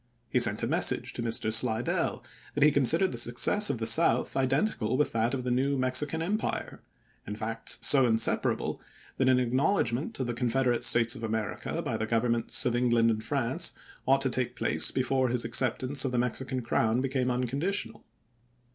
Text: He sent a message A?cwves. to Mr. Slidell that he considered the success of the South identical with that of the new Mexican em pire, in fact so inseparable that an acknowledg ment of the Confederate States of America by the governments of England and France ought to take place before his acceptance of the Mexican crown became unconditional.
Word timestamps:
He 0.31 0.39
sent 0.39 0.63
a 0.63 0.67
message 0.67 1.11
A?cwves. 1.11 1.39
to 1.39 1.47
Mr. 1.49 1.53
Slidell 1.53 2.23
that 2.55 2.63
he 2.63 2.71
considered 2.71 3.11
the 3.11 3.19
success 3.19 3.69
of 3.69 3.77
the 3.77 3.85
South 3.85 4.35
identical 4.35 4.97
with 4.97 5.11
that 5.11 5.35
of 5.35 5.43
the 5.43 5.51
new 5.51 5.77
Mexican 5.77 6.23
em 6.23 6.39
pire, 6.39 6.81
in 7.27 7.35
fact 7.35 7.77
so 7.85 8.07
inseparable 8.07 8.81
that 9.17 9.29
an 9.29 9.37
acknowledg 9.37 9.93
ment 9.93 10.19
of 10.19 10.25
the 10.25 10.33
Confederate 10.33 10.83
States 10.83 11.13
of 11.13 11.21
America 11.21 11.83
by 11.83 11.97
the 11.97 12.07
governments 12.07 12.65
of 12.65 12.75
England 12.75 13.11
and 13.11 13.23
France 13.23 13.73
ought 14.07 14.21
to 14.21 14.31
take 14.31 14.55
place 14.55 14.89
before 14.89 15.29
his 15.29 15.45
acceptance 15.45 16.03
of 16.03 16.11
the 16.11 16.17
Mexican 16.17 16.63
crown 16.63 16.99
became 17.01 17.29
unconditional. 17.29 18.03